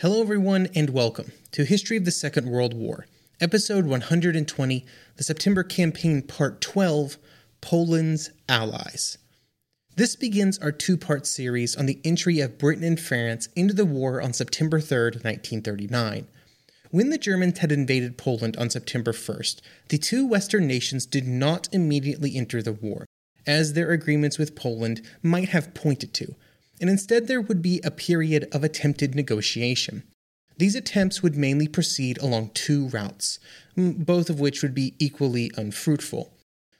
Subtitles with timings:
[0.00, 3.06] Hello, everyone, and welcome to History of the Second World War,
[3.40, 4.84] Episode 120,
[5.16, 7.16] the September Campaign, Part 12
[7.62, 9.16] Poland's Allies.
[9.96, 13.86] This begins our two part series on the entry of Britain and France into the
[13.86, 16.26] war on September 3, 1939.
[16.90, 21.70] When the Germans had invaded Poland on September 1st, the two Western nations did not
[21.72, 23.06] immediately enter the war,
[23.46, 26.34] as their agreements with Poland might have pointed to
[26.80, 30.02] and instead there would be a period of attempted negotiation.
[30.58, 33.38] These attempts would mainly proceed along two routes,
[33.76, 36.32] both of which would be equally unfruitful.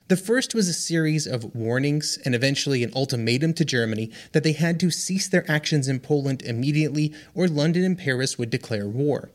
[0.09, 4.53] The first was a series of warnings and eventually an ultimatum to Germany that they
[4.53, 9.31] had to cease their actions in Poland immediately or London and Paris would declare war.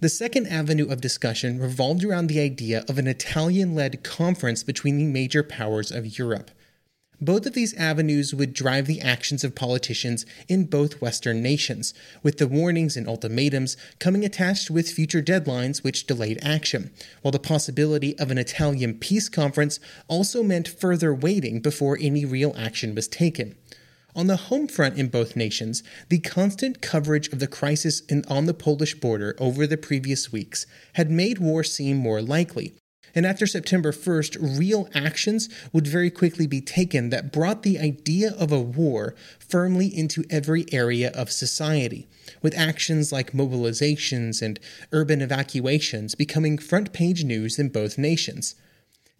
[0.00, 4.98] The second avenue of discussion revolved around the idea of an Italian led conference between
[4.98, 6.50] the major powers of Europe.
[7.22, 11.92] Both of these avenues would drive the actions of politicians in both Western nations,
[12.22, 17.38] with the warnings and ultimatums coming attached with future deadlines which delayed action, while the
[17.38, 23.06] possibility of an Italian peace conference also meant further waiting before any real action was
[23.06, 23.54] taken.
[24.16, 28.46] On the home front in both nations, the constant coverage of the crisis in, on
[28.46, 32.79] the Polish border over the previous weeks had made war seem more likely,
[33.14, 38.32] and after September 1st, real actions would very quickly be taken that brought the idea
[38.38, 42.08] of a war firmly into every area of society,
[42.42, 44.60] with actions like mobilizations and
[44.92, 48.54] urban evacuations becoming front page news in both nations.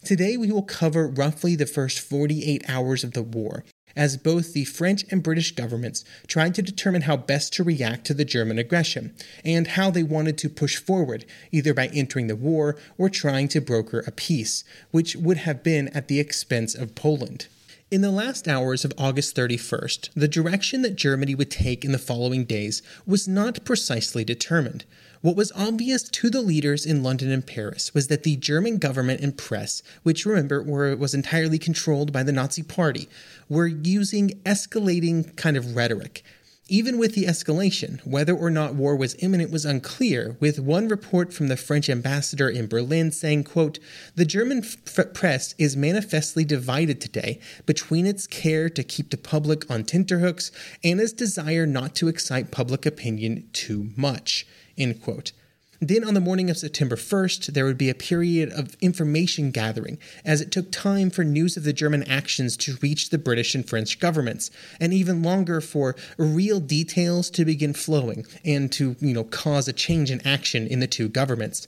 [0.05, 3.65] Today, we will cover roughly the first 48 hours of the war
[3.97, 8.15] as both the French and British governments tried to determine how best to react to
[8.15, 9.15] the German aggression,
[9.45, 13.61] and how they wanted to push forward, either by entering the war or trying to
[13.61, 17.47] broker a peace, which would have been at the expense of Poland.
[17.91, 21.99] In the last hours of August 31st, the direction that Germany would take in the
[21.99, 24.85] following days was not precisely determined.
[25.23, 29.21] What was obvious to the leaders in London and Paris was that the German government
[29.21, 33.07] and press, which remember were, was entirely controlled by the Nazi Party,
[33.47, 36.25] were using escalating kind of rhetoric.
[36.69, 41.35] Even with the escalation, whether or not war was imminent was unclear, with one report
[41.35, 43.79] from the French ambassador in Berlin saying, quote,
[44.15, 49.71] The German f- press is manifestly divided today between its care to keep the public
[49.71, 50.51] on tenterhooks
[50.83, 54.47] and its desire not to excite public opinion too much.
[54.81, 55.33] End quote.
[55.83, 59.99] Then, on the morning of September 1st, there would be a period of information gathering
[60.27, 63.67] as it took time for news of the German actions to reach the British and
[63.67, 69.25] French governments, and even longer for real details to begin flowing and to, you know,
[69.25, 71.67] cause a change in action in the two governments.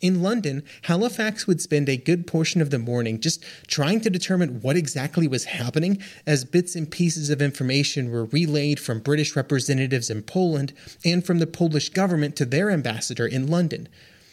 [0.00, 4.60] In London, Halifax would spend a good portion of the morning just trying to determine
[4.60, 10.08] what exactly was happening as bits and pieces of information were relayed from British representatives
[10.08, 10.72] in Poland
[11.04, 13.88] and from the Polish government to their ambassador in London.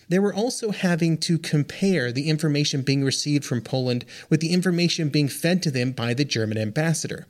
[0.08, 5.10] They were also having to compare the information being received from Poland with the information
[5.10, 7.26] being fed to them by the German ambassador.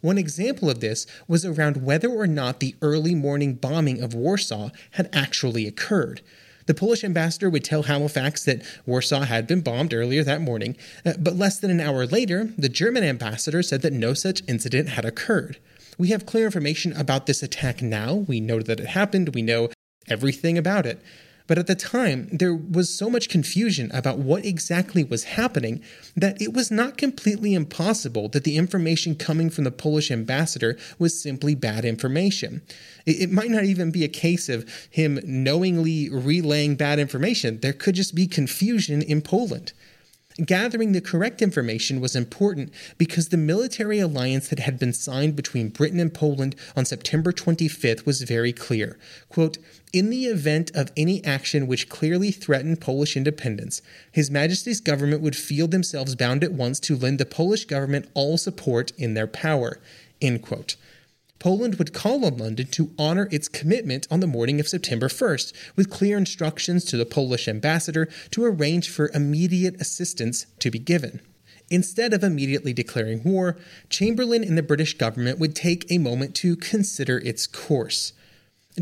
[0.00, 4.70] One example of this was around whether or not the early morning bombing of Warsaw
[4.92, 6.22] had actually occurred.
[6.66, 11.12] The Polish ambassador would tell Halifax that Warsaw had been bombed earlier that morning, uh,
[11.18, 15.04] but less than an hour later, the German ambassador said that no such incident had
[15.04, 15.58] occurred.
[15.98, 18.14] We have clear information about this attack now.
[18.14, 19.34] We know that it happened.
[19.34, 19.70] We know
[20.08, 21.00] everything about it.
[21.46, 25.82] But at the time, there was so much confusion about what exactly was happening
[26.16, 31.20] that it was not completely impossible that the information coming from the Polish ambassador was
[31.20, 32.62] simply bad information.
[33.04, 37.94] It, might not even be a case of him knowingly relaying bad information, there could
[37.94, 39.74] just be confusion in Poland.
[40.42, 45.68] Gathering the correct information was important because the military alliance that had been signed between
[45.68, 48.98] Britain and Poland on September 25th was very clear.
[49.28, 49.58] Quote,
[49.92, 55.36] in the event of any action which clearly threatened Polish independence, His Majesty's government would
[55.36, 59.78] feel themselves bound at once to lend the Polish government all support in their power.
[60.20, 60.74] End quote.
[61.44, 65.52] Poland would call on London to honor its commitment on the morning of September 1st,
[65.76, 71.20] with clear instructions to the Polish ambassador to arrange for immediate assistance to be given.
[71.68, 73.58] Instead of immediately declaring war,
[73.90, 78.14] Chamberlain and the British government would take a moment to consider its course.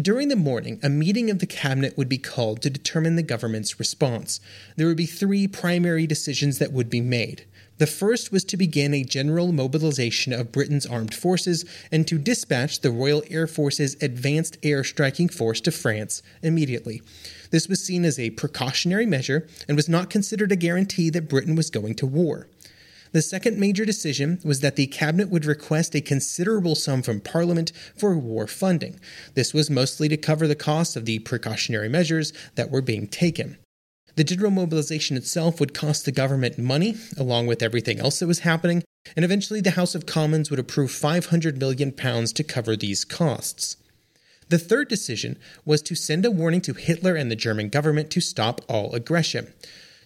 [0.00, 3.80] During the morning, a meeting of the cabinet would be called to determine the government's
[3.80, 4.38] response.
[4.76, 7.44] There would be three primary decisions that would be made.
[7.82, 12.80] The first was to begin a general mobilization of Britain's armed forces and to dispatch
[12.80, 17.02] the Royal Air Force's Advanced Air Striking Force to France immediately.
[17.50, 21.56] This was seen as a precautionary measure and was not considered a guarantee that Britain
[21.56, 22.46] was going to war.
[23.10, 27.72] The second major decision was that the cabinet would request a considerable sum from Parliament
[27.96, 29.00] for war funding.
[29.34, 33.56] This was mostly to cover the costs of the precautionary measures that were being taken.
[34.14, 38.40] The general mobilization itself would cost the government money, along with everything else that was
[38.40, 38.84] happening,
[39.16, 43.76] and eventually the House of Commons would approve 500 million pounds to cover these costs.
[44.50, 48.20] The third decision was to send a warning to Hitler and the German government to
[48.20, 49.54] stop all aggression.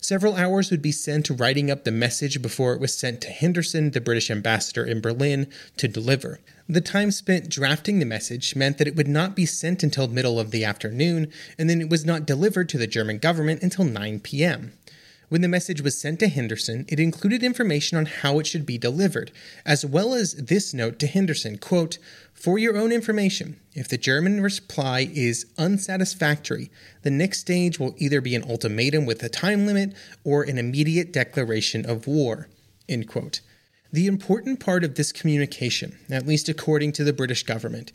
[0.00, 3.30] Several hours would be sent to writing up the message before it was sent to
[3.30, 5.48] Henderson, the British ambassador in Berlin,
[5.78, 6.38] to deliver.
[6.68, 10.40] The time spent drafting the message meant that it would not be sent until middle
[10.40, 14.18] of the afternoon, and then it was not delivered to the German government until 9
[14.18, 14.72] p.m.
[15.28, 18.78] When the message was sent to Henderson, it included information on how it should be
[18.78, 19.30] delivered,
[19.64, 21.98] as well as this note to Henderson, quote,
[22.34, 26.70] "For your own information, if the German reply is unsatisfactory,
[27.02, 31.12] the next stage will either be an ultimatum with a time limit or an immediate
[31.12, 32.48] declaration of war."
[32.88, 33.40] End quote.
[33.96, 37.92] The important part of this communication, at least according to the British government,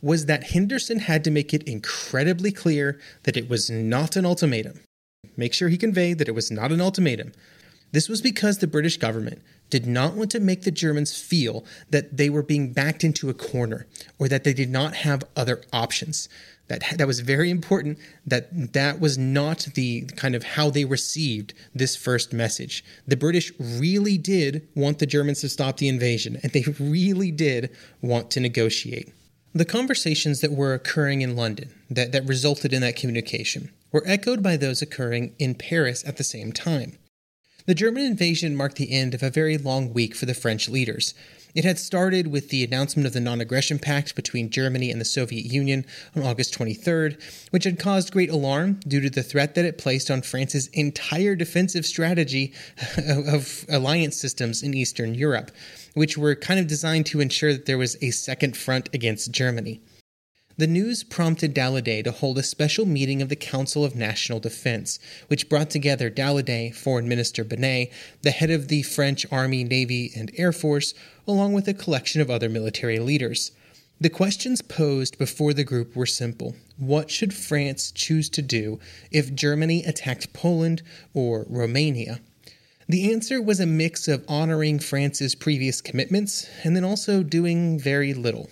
[0.00, 4.80] was that Henderson had to make it incredibly clear that it was not an ultimatum
[5.36, 7.32] make sure he conveyed that it was not an ultimatum.
[7.92, 12.16] This was because the British government did not want to make the Germans feel that
[12.16, 13.86] they were being backed into a corner
[14.18, 16.28] or that they did not have other options.
[16.68, 21.54] That, that was very important that that was not the kind of how they received
[21.74, 22.84] this first message.
[23.06, 27.70] The British really did want the Germans to stop the invasion, and they really did
[28.00, 29.12] want to negotiate.
[29.54, 34.42] The conversations that were occurring in London that, that resulted in that communication were echoed
[34.42, 36.96] by those occurring in Paris at the same time.
[37.64, 41.14] The German invasion marked the end of a very long week for the French leaders.
[41.54, 45.04] It had started with the announcement of the non aggression pact between Germany and the
[45.04, 45.84] Soviet Union
[46.16, 50.10] on August 23rd, which had caused great alarm due to the threat that it placed
[50.10, 52.52] on France's entire defensive strategy
[53.06, 55.52] of alliance systems in Eastern Europe,
[55.94, 59.80] which were kind of designed to ensure that there was a second front against Germany.
[60.58, 64.98] The news prompted Daladier to hold a special meeting of the Council of National Defense,
[65.28, 67.90] which brought together Daladier, Foreign Minister Bonnet,
[68.20, 70.92] the head of the French Army, Navy, and Air Force,
[71.26, 73.52] along with a collection of other military leaders.
[73.98, 76.54] The questions posed before the group were simple.
[76.76, 78.78] What should France choose to do
[79.10, 80.82] if Germany attacked Poland
[81.14, 82.20] or Romania?
[82.86, 88.12] The answer was a mix of honoring France's previous commitments and then also doing very
[88.12, 88.50] little.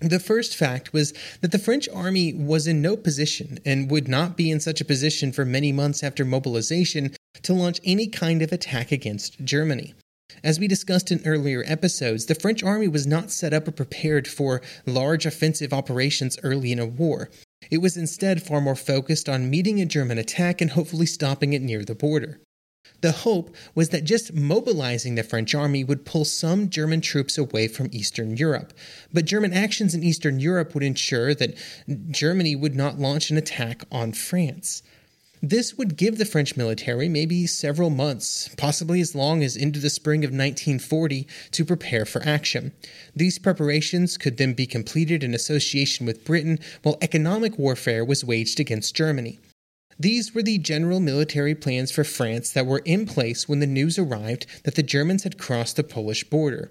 [0.00, 4.36] The first fact was that the French army was in no position and would not
[4.36, 8.52] be in such a position for many months after mobilization to launch any kind of
[8.52, 9.94] attack against Germany.
[10.42, 14.26] As we discussed in earlier episodes, the French army was not set up or prepared
[14.26, 17.30] for large offensive operations early in a war.
[17.70, 21.62] It was instead far more focused on meeting a German attack and hopefully stopping it
[21.62, 22.40] near the border.
[23.04, 27.68] The hope was that just mobilizing the French army would pull some German troops away
[27.68, 28.72] from Eastern Europe.
[29.12, 31.54] But German actions in Eastern Europe would ensure that
[32.10, 34.82] Germany would not launch an attack on France.
[35.42, 39.90] This would give the French military maybe several months, possibly as long as into the
[39.90, 42.72] spring of 1940, to prepare for action.
[43.14, 48.58] These preparations could then be completed in association with Britain while economic warfare was waged
[48.58, 49.38] against Germany.
[49.98, 53.98] These were the general military plans for France that were in place when the news
[53.98, 56.70] arrived that the Germans had crossed the Polish border.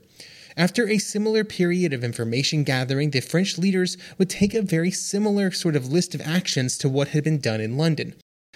[0.56, 5.52] After a similar period of information gathering, the French leaders would take a very similar
[5.52, 8.14] sort of list of actions to what had been done in London.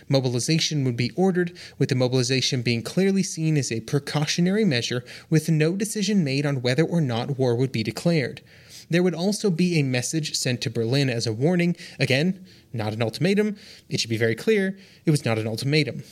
[0.08, 5.50] Mobilization would be ordered, with the mobilization being clearly seen as a precautionary measure, with
[5.50, 8.42] no decision made on whether or not war would be declared.
[8.90, 11.76] There would also be a message sent to Berlin as a warning.
[12.00, 12.46] Again,
[12.78, 13.58] not an ultimatum.
[13.90, 16.04] It should be very clear it was not an ultimatum.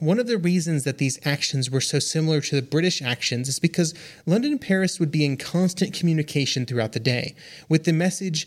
[0.00, 3.58] One of the reasons that these actions were so similar to the British actions is
[3.58, 3.94] because
[4.26, 7.34] London and Paris would be in constant communication throughout the day,
[7.68, 8.46] with the message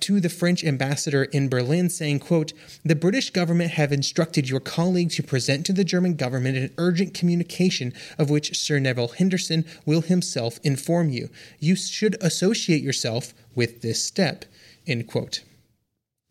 [0.00, 2.52] to the French ambassador in Berlin saying, quote,
[2.84, 7.14] "The British government have instructed your colleague to present to the German government an urgent
[7.14, 11.30] communication of which Sir Nevile Henderson will himself inform you.
[11.58, 14.44] You should associate yourself with this step."
[14.86, 15.40] End quote.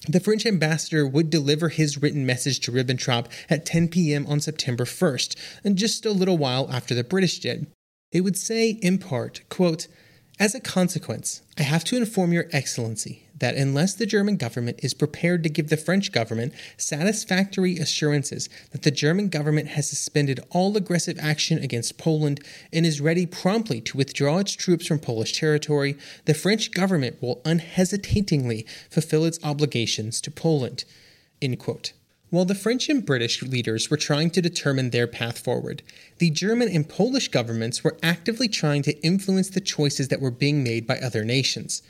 [0.08, 4.26] The French ambassador would deliver his written message to Ribbentrop at 10 p.m.
[4.28, 7.68] on September 1st, and just a little while after the British did.
[8.12, 9.88] It would say, in part, quote,
[10.40, 14.94] As a consequence, I have to inform Your Excellency that unless the German government is
[14.94, 20.76] prepared to give the French government satisfactory assurances that the German government has suspended all
[20.78, 22.42] aggressive action against Poland
[22.72, 27.42] and is ready promptly to withdraw its troops from Polish territory, the French government will
[27.46, 30.86] unhesitatingly fulfill its obligations to Poland.
[32.32, 35.82] While the French and British leaders were trying to determine their path forward,
[36.20, 40.64] the German and Polish governments were actively trying to influence the choices that were being
[40.64, 41.82] made by other nations.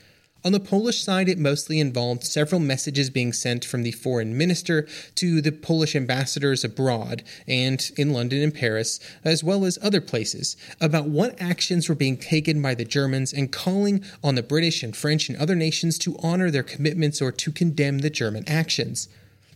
[0.45, 4.87] On the Polish side, it mostly involved several messages being sent from the foreign minister
[5.15, 10.55] to the Polish ambassadors abroad and in London and Paris, as well as other places,
[10.79, 14.95] about what actions were being taken by the Germans and calling on the British and
[14.95, 19.09] French and other nations to honor their commitments or to condemn the German actions.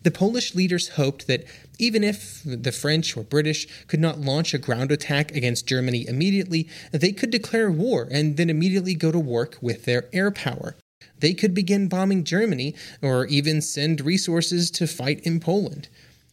[0.03, 1.45] The Polish leaders hoped that
[1.79, 6.67] even if the French or British could not launch a ground attack against Germany immediately,
[6.91, 10.75] they could declare war and then immediately go to work with their air power.
[11.19, 15.87] They could begin bombing Germany or even send resources to fight in Poland.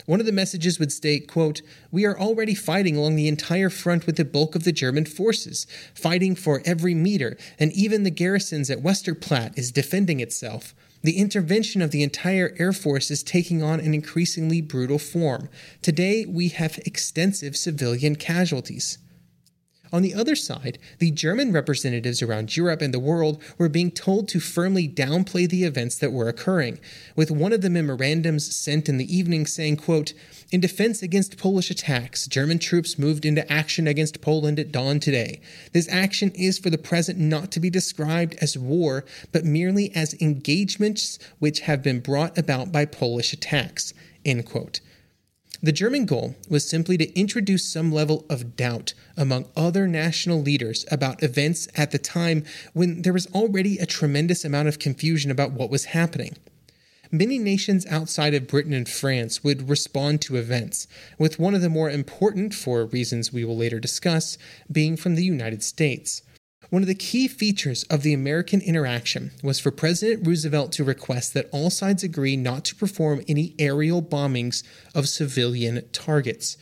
[0.06, 1.62] One of the messages would state, quote,
[1.92, 5.68] We are already fighting along the entire front with the bulk of the German forces,
[5.94, 10.74] fighting for every meter, and even the garrisons at Westerplatte is defending itself.
[11.02, 15.48] The intervention of the entire Air Force is taking on an increasingly brutal form.
[15.80, 18.98] Today, we have extensive civilian casualties.
[19.92, 24.28] On the other side, the German representatives around Europe and the world were being told
[24.28, 26.78] to firmly downplay the events that were occurring,
[27.16, 30.12] with one of the memorandums sent in the evening saying, quote,
[30.52, 35.40] In defense against Polish attacks, German troops moved into action against Poland at dawn today.
[35.72, 40.14] This action is for the present not to be described as war, but merely as
[40.20, 43.92] engagements which have been brought about by Polish attacks.
[44.24, 44.80] End quote.
[45.62, 50.86] The German goal was simply to introduce some level of doubt among other national leaders
[50.90, 55.52] about events at the time when there was already a tremendous amount of confusion about
[55.52, 56.38] what was happening.
[57.12, 60.86] Many nations outside of Britain and France would respond to events,
[61.18, 64.38] with one of the more important, for reasons we will later discuss,
[64.72, 66.22] being from the United States.
[66.70, 71.34] One of the key features of the American interaction was for President Roosevelt to request
[71.34, 74.62] that all sides agree not to perform any aerial bombings
[74.94, 76.56] of civilian targets.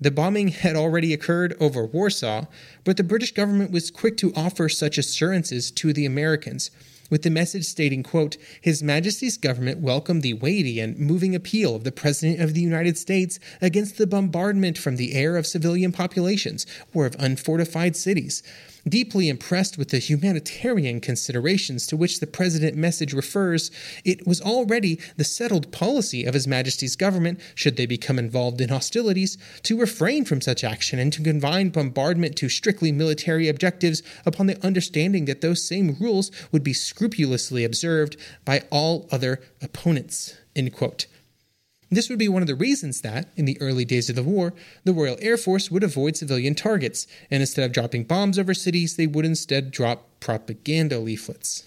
[0.00, 2.46] The bombing had already occurred over Warsaw,
[2.82, 6.72] but the British government was quick to offer such assurances to the Americans,
[7.08, 11.84] with the message stating, quote, His Majesty's government welcomed the weighty and moving appeal of
[11.84, 16.66] the President of the United States against the bombardment from the air of civilian populations
[16.92, 18.42] or of unfortified cities.
[18.86, 23.70] Deeply impressed with the humanitarian considerations to which the President message refers,
[24.04, 28.68] it was already the settled policy of His Majesty's government, should they become involved in
[28.68, 34.48] hostilities, to refrain from such action and to confine bombardment to strictly military objectives upon
[34.48, 40.36] the understanding that those same rules would be scrupulously observed by all other opponents.
[40.54, 41.06] End quote.
[41.90, 44.54] This would be one of the reasons that, in the early days of the war,
[44.84, 48.96] the Royal Air Force would avoid civilian targets, and instead of dropping bombs over cities,
[48.96, 51.64] they would instead drop propaganda leaflets.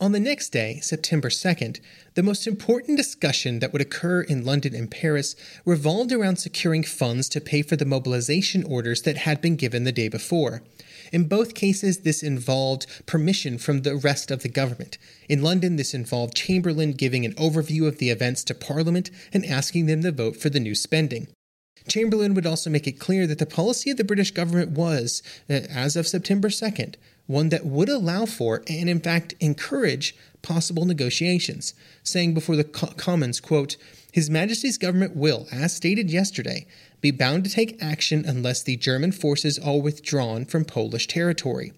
[0.00, 1.78] On the next day, September 2nd,
[2.14, 5.36] the most important discussion that would occur in London and Paris
[5.66, 9.92] revolved around securing funds to pay for the mobilization orders that had been given the
[9.92, 10.62] day before.
[11.12, 14.98] In both cases, this involved permission from the rest of the government.
[15.28, 19.86] In London, this involved Chamberlain giving an overview of the events to Parliament and asking
[19.86, 21.28] them to vote for the new spending.
[21.88, 25.54] Chamberlain would also make it clear that the policy of the British government was, uh,
[25.70, 26.94] as of September 2nd,
[27.26, 33.40] one that would allow for and in fact encourage possible negotiations, saying before the Commons,
[33.40, 33.76] quote,
[34.12, 36.66] His Majesty's government will, as stated yesterday,
[37.00, 41.72] be bound to take action unless the German forces are withdrawn from Polish territory.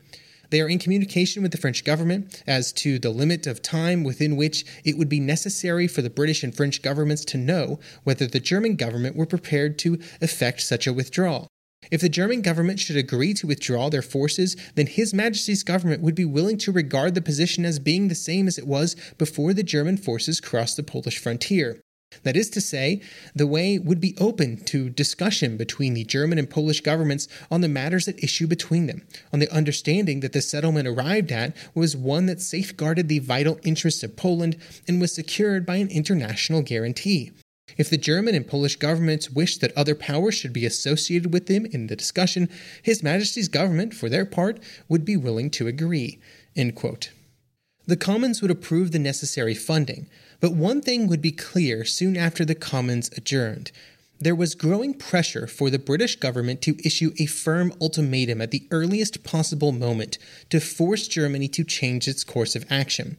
[0.50, 4.36] They are in communication with the French government as to the limit of time within
[4.36, 8.38] which it would be necessary for the British and French governments to know whether the
[8.38, 11.48] German government were prepared to effect such a withdrawal.
[11.90, 16.14] If the German government should agree to withdraw their forces, then His Majesty's government would
[16.14, 19.62] be willing to regard the position as being the same as it was before the
[19.62, 21.80] German forces crossed the Polish frontier.
[22.22, 23.00] That is to say,
[23.34, 27.68] the way would be open to discussion between the German and Polish governments on the
[27.68, 32.26] matters at issue between them, on the understanding that the settlement arrived at was one
[32.26, 37.32] that safeguarded the vital interests of Poland and was secured by an international guarantee.
[37.78, 41.64] If the German and Polish governments wished that other powers should be associated with them
[41.66, 42.48] in the discussion,
[42.82, 46.18] His Majesty's government, for their part, would be willing to agree.
[46.54, 50.08] The Commons would approve the necessary funding,
[50.42, 53.70] but one thing would be clear soon after the Commons adjourned.
[54.18, 58.66] There was growing pressure for the British government to issue a firm ultimatum at the
[58.72, 60.18] earliest possible moment
[60.50, 63.18] to force Germany to change its course of action.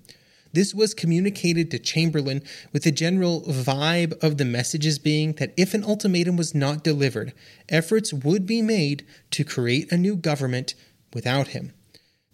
[0.51, 5.73] This was communicated to Chamberlain with the general vibe of the messages being that if
[5.73, 7.33] an ultimatum was not delivered,
[7.69, 10.75] efforts would be made to create a new government
[11.13, 11.71] without him.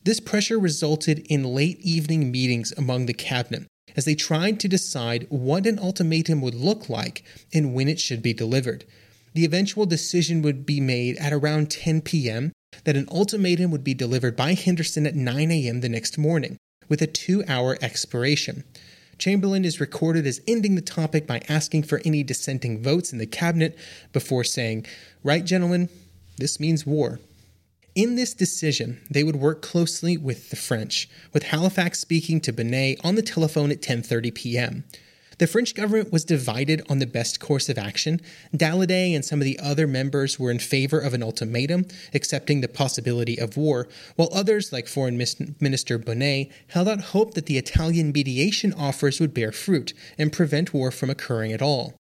[0.04, 5.28] This pressure resulted in late evening meetings among the cabinet as they tried to decide
[5.30, 8.86] what an ultimatum would look like and when it should be delivered.
[9.34, 12.52] The eventual decision would be made at around 10 p.m.
[12.84, 15.82] that an ultimatum would be delivered by Henderson at 9 a.m.
[15.82, 18.64] the next morning with a two hour expiration.
[19.18, 23.28] Chamberlain is recorded as ending the topic by asking for any dissenting votes in the
[23.28, 23.78] cabinet
[24.14, 24.86] before saying,
[25.24, 25.90] Right, gentlemen,
[26.38, 27.20] this means war.
[28.02, 32.98] In this decision, they would work closely with the French, with Halifax speaking to Bonnet
[33.04, 34.86] on the telephone at 10:30 p.m.
[35.38, 38.22] The French government was divided on the best course of action.
[38.56, 42.70] Daladier and some of the other members were in favor of an ultimatum, accepting the
[42.70, 45.18] possibility of war, while others, like Foreign
[45.60, 50.74] Minister Bonnet, held out hope that the Italian mediation offers would bear fruit and prevent
[50.74, 51.99] war from occurring at all.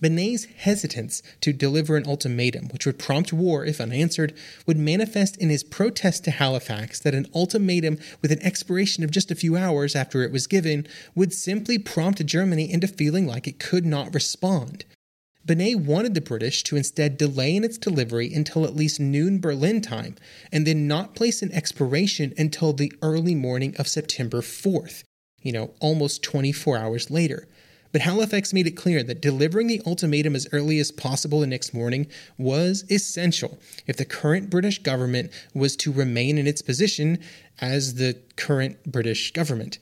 [0.00, 4.34] Bonnet's hesitance to deliver an ultimatum, which would prompt war if unanswered,
[4.66, 9.30] would manifest in his protest to Halifax that an ultimatum with an expiration of just
[9.30, 13.58] a few hours after it was given would simply prompt Germany into feeling like it
[13.58, 14.84] could not respond.
[15.44, 19.80] Bonnet wanted the British to instead delay in its delivery until at least noon Berlin
[19.80, 20.16] time,
[20.52, 25.02] and then not place an expiration until the early morning of September 4th,
[25.42, 27.48] you know, almost 24 hours later.
[27.92, 31.74] But Halifax made it clear that delivering the ultimatum as early as possible the next
[31.74, 32.06] morning
[32.38, 37.18] was essential if the current British government was to remain in its position
[37.60, 39.78] as the current British government.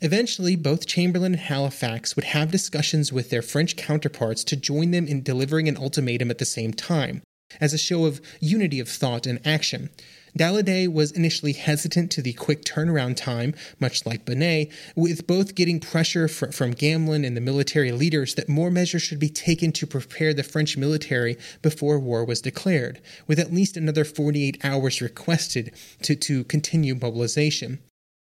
[0.00, 5.06] Eventually, both Chamberlain and Halifax would have discussions with their French counterparts to join them
[5.06, 7.22] in delivering an ultimatum at the same time,
[7.60, 9.90] as a show of unity of thought and action.
[10.38, 15.80] Daladier was initially hesitant to the quick turnaround time, much like Bonnet, with both getting
[15.80, 19.86] pressure fr- from Gamelin and the military leaders that more measures should be taken to
[19.86, 25.74] prepare the French military before war was declared, with at least another 48 hours requested
[26.02, 27.80] to, to continue mobilization.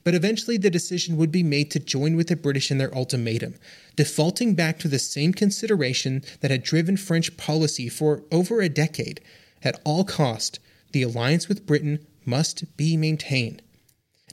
[0.04, 3.54] But eventually, the decision would be made to join with the British in their ultimatum,
[3.96, 9.22] defaulting back to the same consideration that had driven French policy for over a decade.
[9.62, 10.58] At all cost,
[10.94, 13.60] the alliance with Britain must be maintained.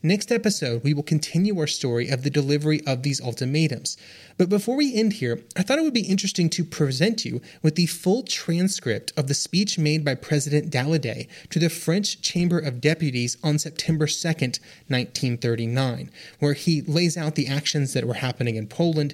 [0.04, 3.98] Next episode, we will continue our story of the delivery of these ultimatums.
[4.36, 7.76] But before we end here, I thought it would be interesting to present you with
[7.76, 12.82] the full transcript of the speech made by President Daladier to the French Chamber of
[12.82, 18.66] Deputies on September 2nd, 1939, where he lays out the actions that were happening in
[18.66, 19.14] Poland,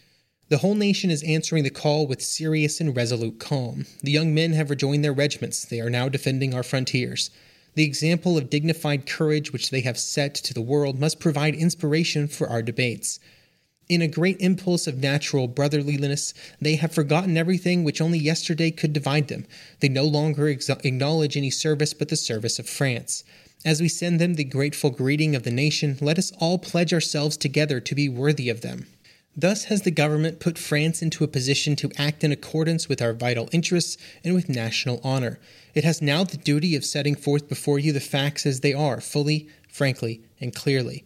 [0.51, 3.85] The whole nation is answering the call with serious and resolute calm.
[4.03, 5.63] The young men have rejoined their regiments.
[5.63, 7.29] They are now defending our frontiers.
[7.75, 12.27] The example of dignified courage which they have set to the world must provide inspiration
[12.27, 13.17] for our debates.
[13.87, 18.91] In a great impulse of natural brotherliness, they have forgotten everything which only yesterday could
[18.91, 19.45] divide them.
[19.79, 23.23] They no longer acknowledge any service but the service of France.
[23.63, 27.37] As we send them the grateful greeting of the nation, let us all pledge ourselves
[27.37, 28.87] together to be worthy of them.
[29.35, 33.13] Thus has the government put France into a position to act in accordance with our
[33.13, 35.39] vital interests and with national honor.
[35.73, 38.99] It has now the duty of setting forth before you the facts as they are,
[38.99, 41.05] fully, frankly, and clearly.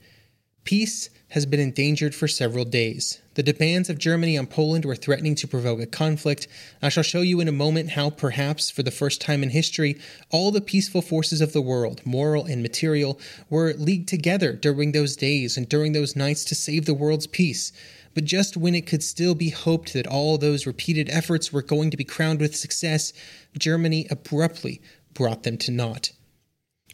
[0.64, 3.22] Peace has been endangered for several days.
[3.36, 6.48] The demands of Germany on Poland were threatening to provoke a conflict.
[6.82, 10.00] I shall show you in a moment how, perhaps for the first time in history,
[10.32, 15.16] all the peaceful forces of the world, moral and material, were leagued together during those
[15.16, 17.72] days and during those nights to save the world's peace.
[18.16, 21.92] But just when it could still be hoped that all those repeated efforts were going
[21.92, 23.14] to be crowned with success,
[23.60, 24.82] Germany abruptly
[25.14, 26.14] brought them to naught.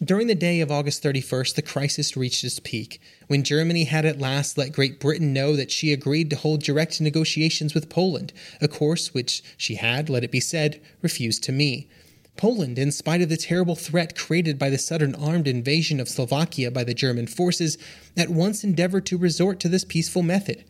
[0.03, 4.19] During the day of August 31st, the crisis reached its peak, when Germany had at
[4.19, 8.67] last let Great Britain know that she agreed to hold direct negotiations with Poland, a
[8.67, 11.87] course which she had, let it be said, refused to me.
[12.35, 16.71] Poland, in spite of the terrible threat created by the sudden armed invasion of Slovakia
[16.71, 17.77] by the German forces,
[18.17, 20.65] at once endeavored to resort to this peaceful method.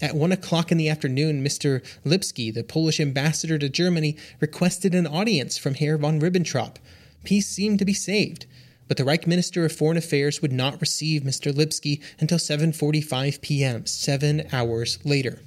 [0.00, 1.82] At one o'clock in the afternoon, Mr.
[2.04, 6.76] Lipski, the Polish ambassador to Germany, requested an audience from Herr von Ribbentrop.
[7.24, 8.46] Peace seemed to be saved
[8.88, 11.52] but the Reich Minister of Foreign Affairs would not receive Mr.
[11.52, 15.40] Lipski until 7:45 p.m., 7 hours later.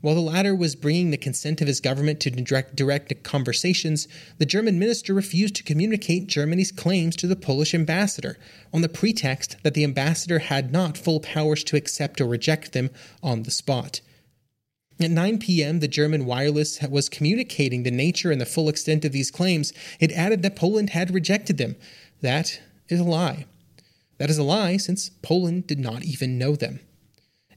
[0.00, 4.06] While the latter was bringing the consent of his government to direct, direct conversations,
[4.38, 8.38] the German minister refused to communicate Germany's claims to the Polish ambassador
[8.72, 12.90] on the pretext that the ambassador had not full powers to accept or reject them
[13.22, 14.00] on the spot.
[15.00, 19.12] At 9 p.m., the German wireless was communicating the nature and the full extent of
[19.12, 19.72] these claims.
[20.00, 21.76] It added that Poland had rejected them,
[22.20, 23.46] that is a lie.
[24.18, 26.80] That is a lie since Poland did not even know them.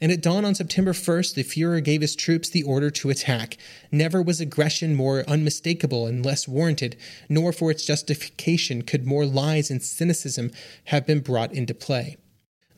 [0.02, 3.56] And at dawn on September 1st, the Fuhrer gave his troops the order to attack.
[3.92, 6.98] Never was aggression more unmistakable and less warranted,
[7.30, 10.50] nor for its justification could more lies and cynicism
[10.86, 12.18] have been brought into play.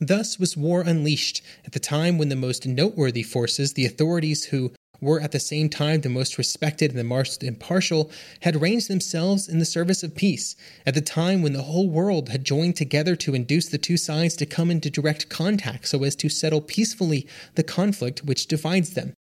[0.02, 4.74] Thus was war unleashed at the time when the most noteworthy forces, the authorities who
[5.02, 9.48] were at the same time the most respected and the most impartial, had ranged themselves
[9.48, 13.16] in the service of peace, at the time when the whole world had joined together
[13.16, 17.28] to induce the two sides to come into direct contact so as to settle peacefully
[17.56, 19.14] the conflict which divides them.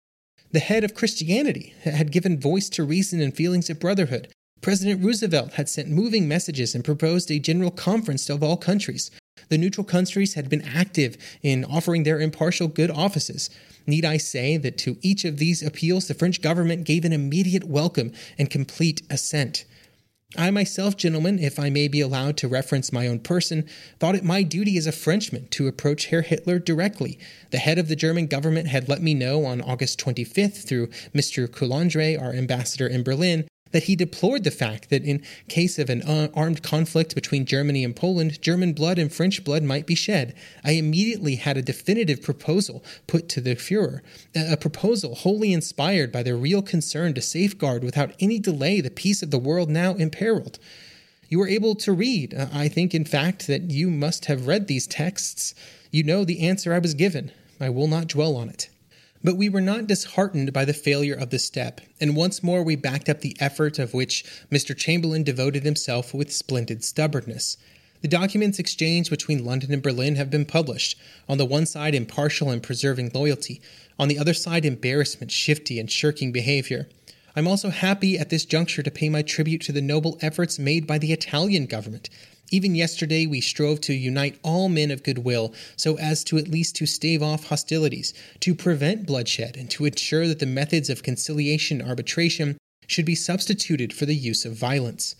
[0.52, 4.28] The head of Christianity had given voice to reason and feelings of brotherhood.
[4.60, 9.10] President Roosevelt had sent moving messages and proposed a general conference of all countries.
[9.48, 13.48] The neutral countries had been active in offering their impartial good offices.
[13.86, 17.64] Need I say that to each of these appeals the French government gave an immediate
[17.64, 19.64] welcome and complete assent?
[20.36, 23.66] I myself, gentlemen, if I may be allowed to reference my own person,
[23.98, 27.18] thought it my duty as a Frenchman to approach Herr Hitler directly.
[27.50, 31.48] The head of the German government had let me know on August 25th through Mr.
[31.48, 36.02] Coulondre, our ambassador in Berlin, that he deplored the fact that in case of an
[36.02, 40.34] uh, armed conflict between Germany and Poland, German blood and French blood might be shed.
[40.64, 44.00] I immediately had a definitive proposal put to the Fuhrer,
[44.34, 49.22] a proposal wholly inspired by the real concern to safeguard without any delay the peace
[49.22, 50.58] of the world now imperiled.
[51.28, 52.34] You were able to read.
[52.34, 55.54] Uh, I think, in fact, that you must have read these texts.
[55.92, 57.30] You know the answer I was given.
[57.60, 58.68] I will not dwell on it.
[59.22, 62.74] But we were not disheartened by the failure of the step, and once more we
[62.74, 64.74] backed up the effort of which Mr.
[64.74, 67.58] Chamberlain devoted himself with splendid stubbornness.
[68.00, 70.98] The documents exchanged between London and Berlin have been published.
[71.28, 73.60] On the one side, impartial and preserving loyalty.
[73.98, 76.88] On the other side, embarrassment, shifty, and shirking behavior.
[77.36, 80.86] I'm also happy at this juncture to pay my tribute to the noble efforts made
[80.86, 82.08] by the Italian government.
[82.50, 86.74] Even yesterday we strove to unite all men of goodwill so as to at least
[86.76, 91.80] to stave off hostilities, to prevent bloodshed, and to ensure that the methods of conciliation
[91.80, 92.58] and arbitration
[92.88, 95.14] should be substituted for the use of violence.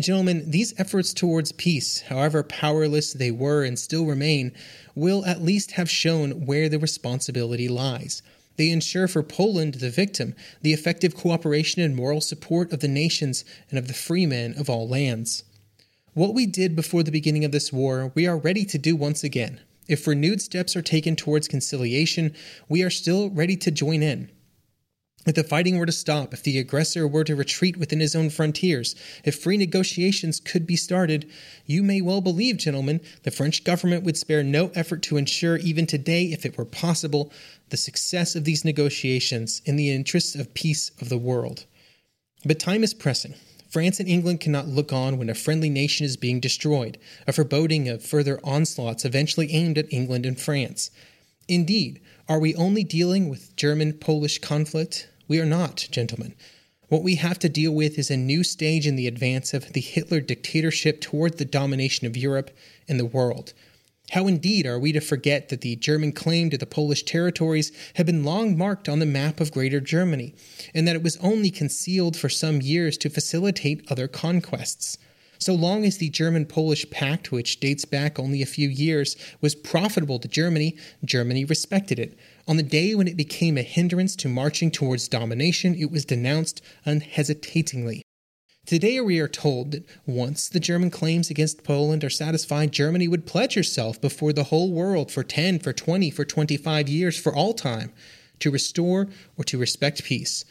[0.00, 4.52] Gentlemen, these efforts towards peace, however powerless they were and still remain,
[4.94, 8.22] will at least have shown where the responsibility lies.
[8.56, 13.44] They ensure for Poland, the victim, the effective cooperation and moral support of the nations
[13.68, 15.44] and of the free men of all lands.
[16.14, 19.24] What we did before the beginning of this war, we are ready to do once
[19.24, 19.60] again.
[19.88, 22.34] If renewed steps are taken towards conciliation,
[22.68, 24.30] we are still ready to join in.
[25.24, 28.28] If the fighting were to stop, if the aggressor were to retreat within his own
[28.28, 28.94] frontiers,
[29.24, 31.30] if free negotiations could be started,
[31.64, 35.86] you may well believe, gentlemen, the French government would spare no effort to ensure, even
[35.86, 37.32] today, if it were possible,
[37.70, 41.64] the success of these negotiations in the interests of peace of the world.
[42.44, 43.34] But time is pressing.
[43.72, 47.88] France and England cannot look on when a friendly nation is being destroyed, a foreboding
[47.88, 50.90] of further onslaughts eventually aimed at England and France.
[51.48, 55.08] Indeed, are we only dealing with German Polish conflict?
[55.26, 56.34] We are not, gentlemen.
[56.88, 59.80] What we have to deal with is a new stage in the advance of the
[59.80, 62.50] Hitler dictatorship toward the domination of Europe
[62.86, 63.54] and the world.
[64.12, 68.04] How indeed are we to forget that the German claim to the Polish territories had
[68.04, 70.34] been long marked on the map of Greater Germany,
[70.74, 74.98] and that it was only concealed for some years to facilitate other conquests?
[75.38, 79.54] So long as the German Polish Pact, which dates back only a few years, was
[79.54, 82.14] profitable to Germany, Germany respected it.
[82.46, 86.60] On the day when it became a hindrance to marching towards domination, it was denounced
[86.84, 88.02] unhesitatingly.
[88.64, 93.26] Today, we are told that once the German claims against Poland are satisfied, Germany would
[93.26, 97.54] pledge herself before the whole world for 10, for 20, for 25 years, for all
[97.54, 97.92] time,
[98.38, 100.44] to restore or to respect peace.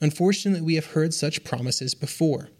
[0.00, 2.50] Unfortunately, we have heard such promises before.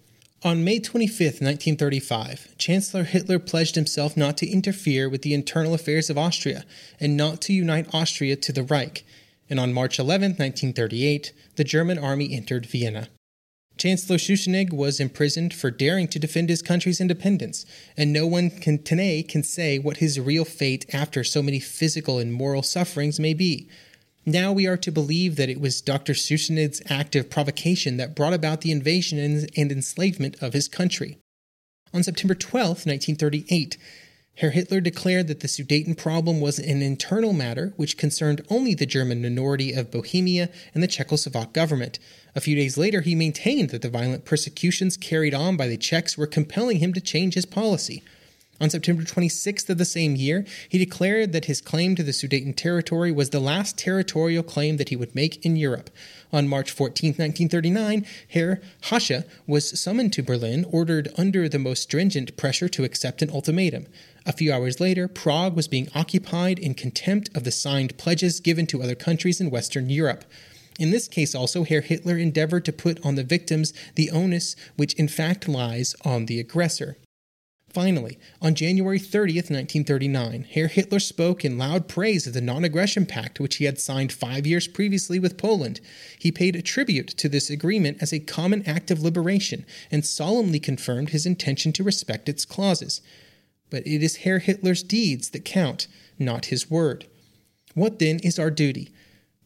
[0.42, 6.10] On May 25, 1935, Chancellor Hitler pledged himself not to interfere with the internal affairs
[6.10, 6.64] of Austria
[6.98, 9.04] and not to unite Austria to the Reich.
[9.48, 13.08] And on March 11, 1938, the German army entered Vienna.
[13.76, 18.82] Chancellor Schuschnigg was imprisoned for daring to defend his country's independence, and no one can,
[18.82, 23.34] today can say what his real fate after so many physical and moral sufferings may
[23.34, 23.68] be.
[24.24, 26.14] Now we are to believe that it was Dr.
[26.14, 31.18] Schuschnigg's act of provocation that brought about the invasion and, and enslavement of his country.
[31.92, 33.76] On September 12, 1938,
[34.36, 38.84] Herr Hitler declared that the Sudeten problem was an internal matter which concerned only the
[38.84, 41.98] German minority of Bohemia and the Czechoslovak government.
[42.34, 46.18] A few days later, he maintained that the violent persecutions carried on by the Czechs
[46.18, 48.02] were compelling him to change his policy.
[48.60, 52.54] On September 26th of the same year, he declared that his claim to the Sudeten
[52.54, 55.88] territory was the last territorial claim that he would make in Europe.
[56.30, 62.36] On March 14, 1939, Herr Hacha was summoned to Berlin, ordered under the most stringent
[62.36, 63.86] pressure to accept an ultimatum.
[64.26, 68.66] A few hours later, Prague was being occupied in contempt of the signed pledges given
[68.66, 70.24] to other countries in Western Europe.
[70.80, 74.94] In this case, also, Herr Hitler endeavored to put on the victims the onus which
[74.94, 76.96] in fact lies on the aggressor.
[77.72, 83.06] Finally, on January 30th, 1939, Herr Hitler spoke in loud praise of the non aggression
[83.06, 85.80] pact which he had signed five years previously with Poland.
[86.18, 90.58] He paid a tribute to this agreement as a common act of liberation and solemnly
[90.58, 93.02] confirmed his intention to respect its clauses.
[93.70, 95.86] But it is Herr Hitler's deeds that count,
[96.18, 97.06] not his word.
[97.74, 98.92] What then is our duty?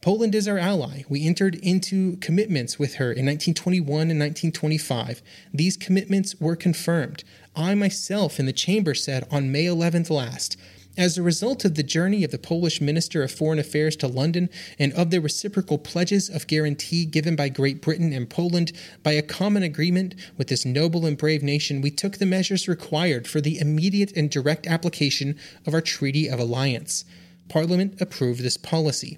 [0.01, 1.03] Poland is our ally.
[1.09, 5.21] We entered into commitments with her in 1921 and 1925.
[5.53, 7.23] These commitments were confirmed.
[7.55, 10.57] I myself in the chamber said on May 11th last,
[10.97, 14.49] as a result of the journey of the Polish Minister of Foreign Affairs to London
[14.77, 19.21] and of the reciprocal pledges of guarantee given by Great Britain and Poland, by a
[19.21, 23.59] common agreement with this noble and brave nation, we took the measures required for the
[23.59, 27.05] immediate and direct application of our Treaty of Alliance.
[27.47, 29.17] Parliament approved this policy.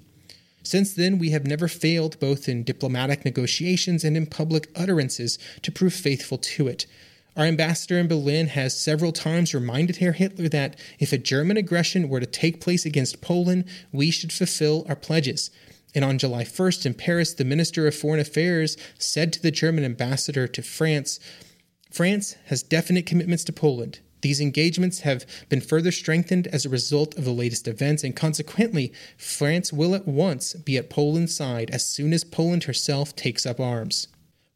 [0.62, 5.70] Since then, we have never failed, both in diplomatic negotiations and in public utterances, to
[5.70, 6.86] prove faithful to it.
[7.36, 12.08] Our ambassador in Berlin has several times reminded Herr Hitler that if a German aggression
[12.08, 15.50] were to take place against Poland, we should fulfill our pledges.
[15.96, 19.84] And on July 1st in Paris, the Minister of Foreign Affairs said to the German
[19.84, 21.18] ambassador to France
[21.90, 24.00] France has definite commitments to Poland.
[24.20, 28.92] These engagements have been further strengthened as a result of the latest events, and consequently,
[29.16, 33.60] France will at once be at Poland's side as soon as Poland herself takes up
[33.60, 34.08] arms.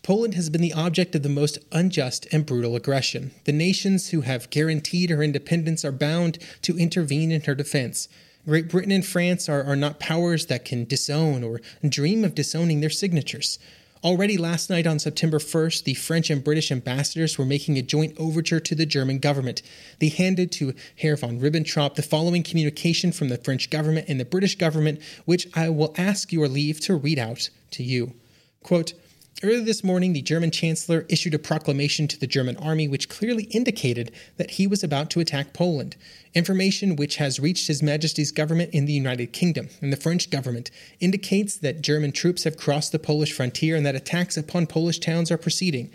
[0.02, 3.32] Poland has been the object of the most unjust and brutal aggression.
[3.44, 8.08] The nations who have guaranteed her independence are bound to intervene in her defense.
[8.46, 12.80] Great Britain and France are, are not powers that can disown or dream of disowning
[12.80, 13.58] their signatures.
[14.04, 18.14] Already last night on September 1st, the French and British ambassadors were making a joint
[18.16, 19.60] overture to the German government.
[19.98, 24.24] They handed to Herr von Ribbentrop the following communication from the French government and the
[24.24, 28.14] British government, which I will ask your leave to read out to you.
[28.62, 28.92] Quote,
[29.40, 33.44] Early this morning, the German Chancellor issued a proclamation to the German army which clearly
[33.44, 35.94] indicated that he was about to attack Poland.
[36.34, 40.72] Information which has reached His Majesty's government in the United Kingdom and the French government
[40.98, 45.30] indicates that German troops have crossed the Polish frontier and that attacks upon Polish towns
[45.30, 45.92] are proceeding.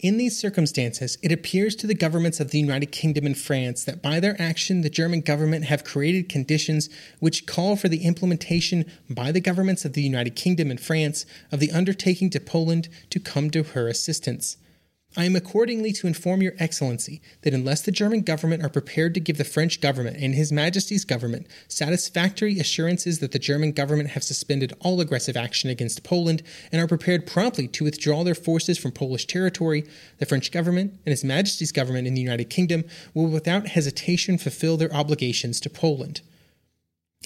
[0.00, 4.00] In these circumstances, it appears to the governments of the United Kingdom and France that
[4.00, 9.30] by their action the German government have created conditions which call for the implementation by
[9.30, 13.50] the governments of the United Kingdom and France of the undertaking to Poland to come
[13.50, 14.56] to her assistance.
[15.16, 19.20] I am accordingly to inform Your Excellency that unless the German government are prepared to
[19.20, 24.22] give the French government and His Majesty's government satisfactory assurances that the German government have
[24.22, 28.92] suspended all aggressive action against Poland and are prepared promptly to withdraw their forces from
[28.92, 29.84] Polish territory,
[30.18, 34.76] the French government and His Majesty's government in the United Kingdom will without hesitation fulfill
[34.76, 36.20] their obligations to Poland.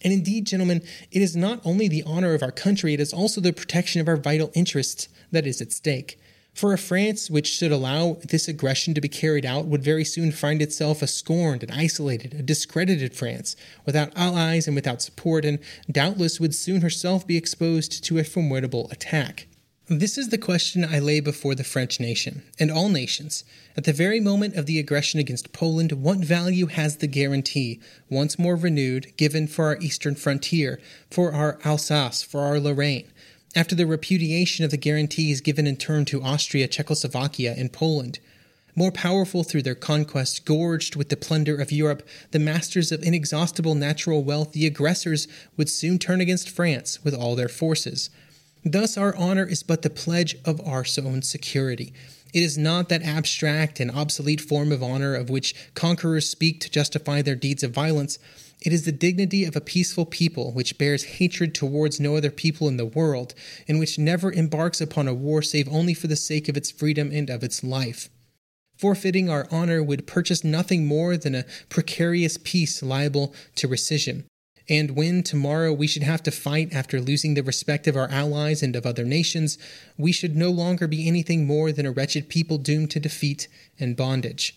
[0.02, 3.42] And indeed, gentlemen, it is not only the honor of our country, it is also
[3.42, 6.18] the protection of our vital interests that is at stake.
[6.54, 10.30] For a France which should allow this aggression to be carried out would very soon
[10.30, 15.58] find itself a scorned and isolated, a discredited France, without allies and without support, and
[15.90, 19.48] doubtless would soon herself be exposed to a formidable attack.
[19.86, 23.44] This is the question I lay before the French nation, and all nations.
[23.76, 28.38] At the very moment of the aggression against Poland, what value has the guarantee, once
[28.38, 33.10] more renewed, given for our eastern frontier, for our Alsace, for our Lorraine?
[33.54, 38.18] After the repudiation of the guarantees given in turn to Austria, Czechoslovakia, and Poland.
[38.76, 43.76] More powerful through their conquest, gorged with the plunder of Europe, the masters of inexhaustible
[43.76, 48.10] natural wealth, the aggressors would soon turn against France with all their forces.
[48.64, 51.92] Thus, our honor is but the pledge of our own security.
[52.32, 56.70] It is not that abstract and obsolete form of honor of which conquerors speak to
[56.70, 58.18] justify their deeds of violence.
[58.64, 62.66] It is the dignity of a peaceful people which bears hatred towards no other people
[62.66, 63.34] in the world,
[63.68, 67.10] and which never embarks upon a war save only for the sake of its freedom
[67.12, 68.08] and of its life.
[68.78, 74.24] Forfeiting our honor would purchase nothing more than a precarious peace liable to rescission.
[74.66, 78.62] And when tomorrow we should have to fight after losing the respect of our allies
[78.62, 79.58] and of other nations,
[79.98, 83.46] we should no longer be anything more than a wretched people doomed to defeat
[83.78, 84.56] and bondage.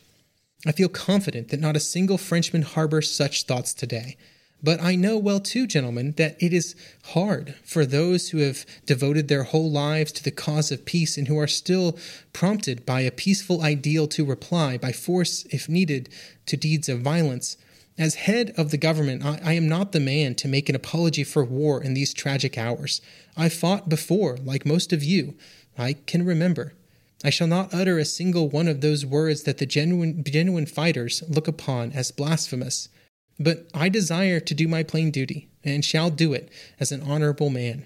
[0.65, 4.17] I feel confident that not a single Frenchman harbors such thoughts today.
[4.63, 6.76] But I know well, too, gentlemen, that it is
[7.10, 11.28] hard for those who have devoted their whole lives to the cause of peace and
[11.28, 11.98] who are still
[12.34, 16.10] prompted by a peaceful ideal to reply, by force if needed,
[16.48, 17.58] to deeds of violence.
[18.00, 21.24] As head of the government, I, I, am not the man to make an apology
[21.24, 23.02] for war in these tragic hours.
[23.36, 25.36] I fought before, like most of you.
[25.78, 26.74] I can remember.
[27.23, 31.23] I shall not utter a single one of those words that the genuine, genuine fighters
[31.27, 32.89] look upon as blasphemous.
[33.39, 36.49] But I desire to do my plain duty, and shall do it
[36.80, 37.86] as an honorable man.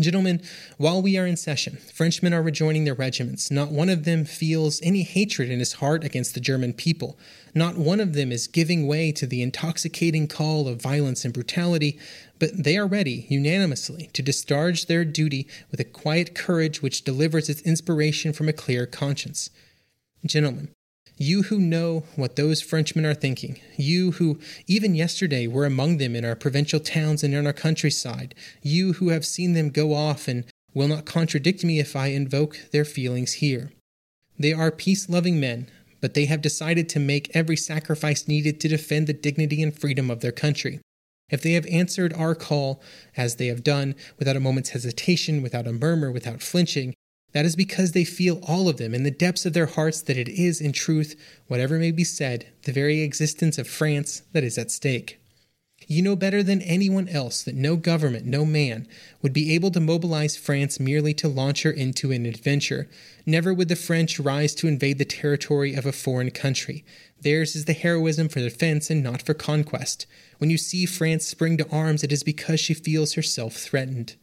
[0.00, 0.40] Gentlemen,
[0.76, 3.50] while we are in session, Frenchmen are rejoining their regiments.
[3.50, 7.18] Not one of them feels any hatred in his heart against the German people.
[7.52, 11.98] Not one of them is giving way to the intoxicating call of violence and brutality,
[12.38, 17.48] but they are ready, unanimously, to discharge their duty with a quiet courage which delivers
[17.48, 19.50] its inspiration from a clear conscience.
[20.24, 20.68] Gentlemen,
[21.18, 26.14] you who know what those Frenchmen are thinking, you who even yesterday were among them
[26.14, 30.28] in our provincial towns and in our countryside, you who have seen them go off
[30.28, 33.72] and will not contradict me if I invoke their feelings here.
[34.38, 35.68] They are peace loving men,
[36.00, 40.10] but they have decided to make every sacrifice needed to defend the dignity and freedom
[40.10, 40.80] of their country.
[41.30, 42.80] If they have answered our call,
[43.16, 46.94] as they have done, without a moment's hesitation, without a murmur, without flinching,
[47.32, 50.16] that is because they feel all of them in the depths of their hearts that
[50.16, 51.14] it is, in truth,
[51.46, 55.20] whatever may be said, the very existence of France that is at stake.
[55.86, 58.86] You know better than anyone else that no government, no man,
[59.22, 62.88] would be able to mobilize France merely to launch her into an adventure.
[63.24, 66.84] Never would the French rise to invade the territory of a foreign country.
[67.20, 70.06] Theirs is the heroism for defense and not for conquest.
[70.36, 74.16] When you see France spring to arms, it is because she feels herself threatened.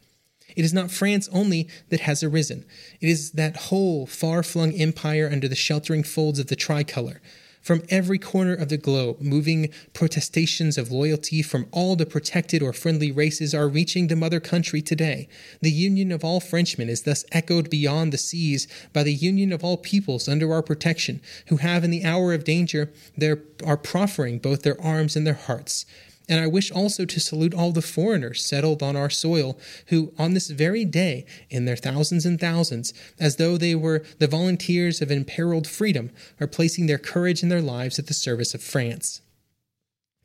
[0.56, 2.64] It is not France only that has arisen.
[3.00, 7.20] It is that whole far flung empire under the sheltering folds of the tricolor.
[7.66, 12.72] From every corner of the globe, moving protestations of loyalty from all the protected or
[12.72, 15.28] friendly races are reaching the mother country today.
[15.62, 19.64] The union of all Frenchmen is thus echoed beyond the seas by the union of
[19.64, 24.38] all peoples under our protection, who have in the hour of danger their, are proffering
[24.38, 25.86] both their arms and their hearts.
[26.28, 30.34] And I wish also to salute all the foreigners settled on our soil who, on
[30.34, 35.10] this very day, in their thousands and thousands, as though they were the volunteers of
[35.10, 36.10] imperiled freedom,
[36.40, 39.20] are placing their courage and their lives at the service of France.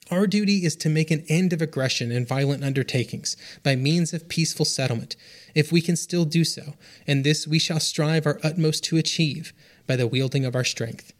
[0.09, 4.27] Our duty is to make an end of aggression and violent undertakings by means of
[4.27, 5.15] peaceful settlement,
[5.53, 6.73] if we can still do so,
[7.05, 9.53] and this we shall strive our utmost to achieve
[9.87, 11.13] by the wielding of our strength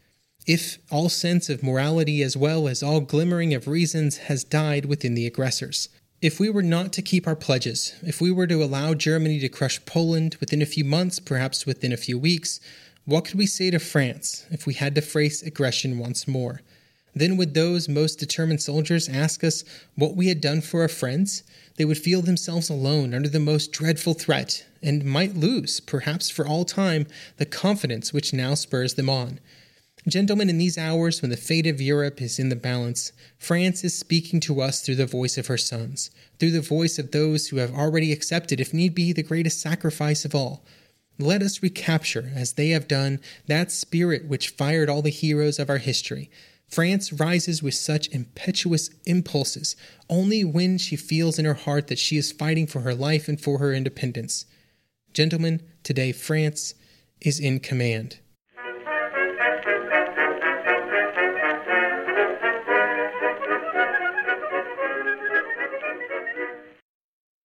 [0.46, 5.14] if all sense of morality as well as all glimmering of reasons has died within
[5.14, 5.88] the aggressors.
[6.20, 9.48] If we were not to keep our pledges, if we were to allow Germany to
[9.48, 12.60] crush Poland within a few months, perhaps within a few weeks,
[13.04, 16.60] what could we say to France if we had to face aggression once more?
[17.14, 19.64] Then would those most determined soldiers ask us
[19.96, 21.42] what we had done for our friends?
[21.76, 26.46] They would feel themselves alone under the most dreadful threat, and might lose, perhaps for
[26.46, 29.40] all time, the confidence which now spurs them on.
[30.08, 33.96] Gentlemen, in these hours when the fate of Europe is in the balance, France is
[33.96, 37.58] speaking to us through the voice of her sons, through the voice of those who
[37.58, 40.64] have already accepted, if need be, the greatest sacrifice of all.
[41.20, 45.70] Let us recapture, as they have done, that spirit which fired all the heroes of
[45.70, 46.30] our history.
[46.66, 49.76] France rises with such impetuous impulses
[50.08, 53.40] only when she feels in her heart that she is fighting for her life and
[53.40, 54.46] for her independence.
[55.12, 56.74] Gentlemen, today France
[57.20, 58.18] is in command.